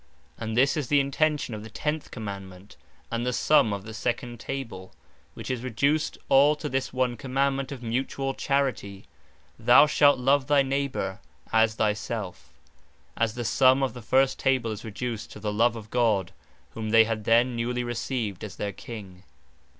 And 0.35 0.57
this 0.57 0.75
is 0.75 0.87
the 0.87 0.99
intention 0.99 1.53
of 1.53 1.61
the 1.63 1.69
tenth 1.69 2.09
Commandement, 2.09 2.75
and 3.11 3.23
the 3.23 3.31
summe 3.31 3.71
of 3.71 3.83
the 3.83 3.93
Second 3.93 4.39
Table; 4.39 4.91
which 5.35 5.51
is 5.51 5.61
reduced 5.63 6.17
all 6.27 6.55
to 6.55 6.67
this 6.67 6.91
one 6.91 7.15
Commandement 7.15 7.71
of 7.71 7.83
mutuall 7.83 8.33
Charity, 8.35 9.05
"Thou 9.59 9.85
shalt 9.85 10.17
love 10.17 10.47
thy 10.47 10.63
neighbour 10.63 11.19
as 11.53 11.75
thy 11.75 11.93
selfe:" 11.93 12.49
as 13.15 13.35
the 13.35 13.45
summe 13.45 13.83
of 13.83 13.93
the 13.93 14.01
first 14.01 14.39
Table 14.39 14.71
is 14.71 14.83
reduced 14.83 15.31
to 15.33 15.39
"the 15.39 15.53
love 15.53 15.75
of 15.75 15.91
God;" 15.91 16.31
whom 16.71 16.89
they 16.89 17.03
had 17.03 17.25
then 17.25 17.55
newly 17.55 17.83
received 17.83 18.43
as 18.43 18.55
their 18.55 18.73
King. 18.73 19.21